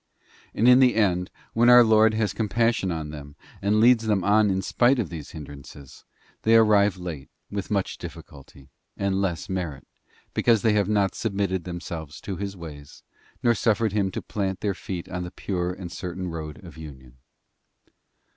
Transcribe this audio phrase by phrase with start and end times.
[0.55, 4.49] And in the end, when our Lord has compassion on them, and leads them on
[4.49, 6.05] in spite of these hindrances,
[6.41, 9.85] they arrive late, with much difficulty, and less merit,
[10.33, 13.03] because they have not submitted themselves to His ways,
[13.43, 17.17] nor suffered Him to plant their feet on the pure and certain road of union.